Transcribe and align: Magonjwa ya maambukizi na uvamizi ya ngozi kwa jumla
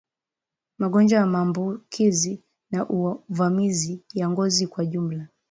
Magonjwa 0.79 1.19
ya 1.19 1.25
maambukizi 1.25 2.43
na 2.71 2.89
uvamizi 2.89 4.03
ya 4.13 4.29
ngozi 4.29 4.67
kwa 4.67 4.85
jumla 4.85 5.27